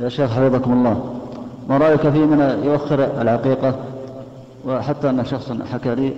[0.00, 1.20] يا شيخ حفظكم الله.
[1.68, 3.74] ما رأيك في من يؤخر العقيقة؟
[4.64, 6.16] وحتى أن شخص حكى لي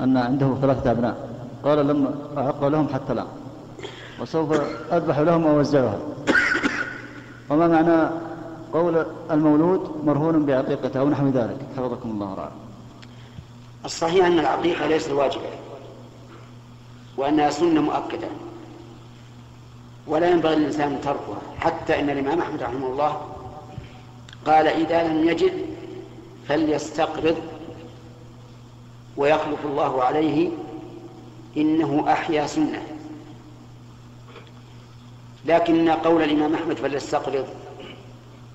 [0.00, 1.28] أن عنده ثلاثة أبناء.
[1.64, 3.26] قال لم أعق لهم حتى الآن.
[4.20, 4.60] وسوف
[4.92, 5.98] أذبح لهم وأوزعها.
[7.50, 8.10] وما معنى
[8.72, 12.54] قول المولود مرهون بعقيقته أو نحو ذلك؟ حفظكم الله ورعاكم
[13.84, 15.42] الصحيح أن العقيقة ليست واجبة
[17.16, 18.28] وأنها سنة مؤكدة.
[20.06, 21.42] ولا ينبغي للإنسان تركها.
[21.58, 23.20] حتى إن الإمام أحمد رحمه الله
[24.46, 25.52] قال إذا لم يجد
[26.48, 27.36] فليستقرض
[29.16, 30.50] ويخلف الله عليه
[31.56, 32.82] إنه أحيا سنة.
[35.44, 37.46] لكن قول الإمام أحمد فليستقرض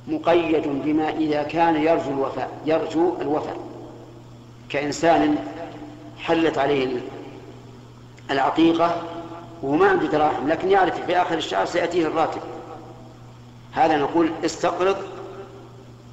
[0.07, 3.57] مقيد بما إذا كان يرجو الوفاء يرجو الوفاء.
[4.69, 5.35] كإنسان
[6.19, 7.01] حلت عليه
[8.31, 9.03] العقيقة
[9.61, 12.41] وهو ما عنده دراهم لكن يعرف في آخر الشهر سيأتيه الراتب.
[13.71, 14.97] هذا نقول استقرض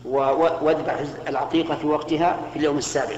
[0.04, 3.16] واذبح العقيقة في وقتها في اليوم السابع.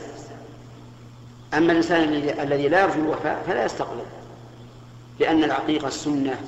[1.55, 2.03] أما الإنسان
[2.41, 4.07] الذي لا يرجو الوفاء فلا يستقرض
[5.20, 6.41] لأن العقيقة السنة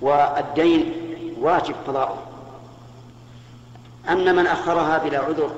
[0.00, 0.92] والدين
[1.40, 2.18] واجب قضاؤه.
[4.08, 5.50] أما من أخرها بلا عذر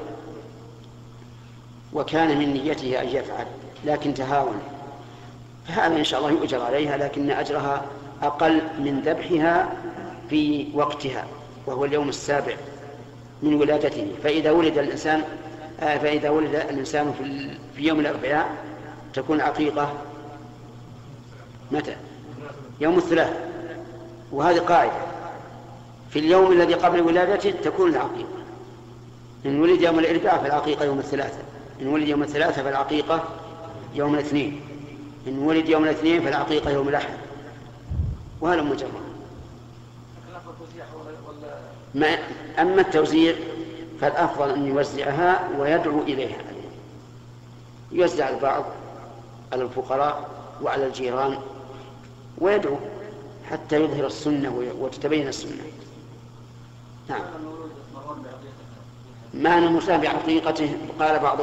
[1.92, 3.47] وكان من نيته أن يفعل
[3.84, 4.61] لكن تهاون.
[5.68, 7.84] فهذا إن شاء الله يؤجر عليها لكن أجرها
[8.22, 9.72] أقل من ذبحها
[10.30, 11.27] في وقتها
[11.66, 12.54] وهو اليوم السابع
[13.42, 14.06] من ولادته.
[14.24, 15.22] فإذا ولد الإنسان
[15.80, 17.14] آه، فإذا ولد الإنسان
[17.77, 18.48] في يوم الأربعاء
[19.14, 19.92] تكون عقيقة.
[21.70, 21.97] متى؟
[22.80, 23.32] يوم الثلاث.
[24.32, 24.92] وهذه قاعدة.
[26.10, 28.42] في اليوم الذي قبل ولادته تكون العقيقة.
[29.47, 31.38] إن ولد يوم الأربعاء فالعقيقة يوم الثلاثة.
[31.80, 33.24] إن ولد يوم الثلاثة فالعقيقة
[33.94, 34.60] يوم الاثنين.
[35.27, 37.15] إن ولد يوم الاثنين فالعقيقة يوم الأحد.
[38.41, 38.91] وهذا مجرد.
[41.95, 42.19] ما
[42.59, 43.34] أما التوزيع
[44.00, 46.39] فالأفضل أن يوزعها ويدعو إليها.
[47.93, 48.65] يوزع البعض
[49.53, 50.28] على الفقراء
[50.62, 51.38] وعلى الجيران
[52.38, 52.77] ويدعو
[53.50, 55.62] حتى يظهر السنة وتتبين السنة.
[57.09, 57.21] نعم.
[59.34, 61.41] معنى المرتهن بعقيقته؟ قال بعض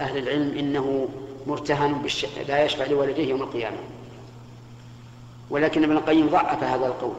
[0.00, 1.08] أهل العلم إنه
[1.46, 2.26] مرتهن بالش...
[2.48, 3.76] لا يشفع لوالديه يوم القيامة.
[5.50, 7.14] ولكن ابن القيم ضعف هذا القول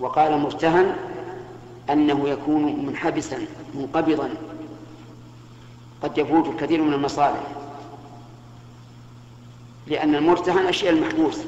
[0.00, 0.96] وقال مرتهن
[1.90, 3.38] أنه يكون منحبسا
[3.74, 4.30] منقبضا.
[6.02, 7.46] قد يفوت الكثير من المصالح.
[9.86, 11.38] لأن المرتهن أشياء المحبوس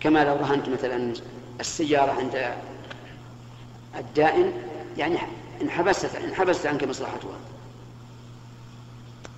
[0.00, 1.12] كما لو رهنت مثلا
[1.60, 2.54] السيارة عند
[3.98, 4.52] الدائن
[4.98, 5.18] يعني
[5.62, 7.38] انحبست انحبست عنك مصلحتها.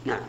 [0.05, 0.21] نعم.